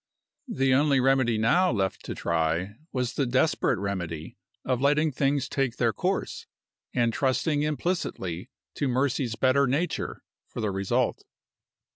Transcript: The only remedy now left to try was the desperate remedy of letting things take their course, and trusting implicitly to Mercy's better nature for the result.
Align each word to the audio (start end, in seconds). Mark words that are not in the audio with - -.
The 0.47 0.73
only 0.73 0.99
remedy 0.99 1.37
now 1.37 1.71
left 1.71 2.03
to 2.05 2.15
try 2.15 2.73
was 2.91 3.13
the 3.13 3.27
desperate 3.27 3.77
remedy 3.77 4.35
of 4.65 4.81
letting 4.81 5.11
things 5.11 5.47
take 5.47 5.75
their 5.77 5.93
course, 5.93 6.47
and 6.91 7.13
trusting 7.13 7.61
implicitly 7.61 8.49
to 8.77 8.87
Mercy's 8.87 9.35
better 9.35 9.67
nature 9.67 10.23
for 10.47 10.59
the 10.59 10.71
result. 10.71 11.23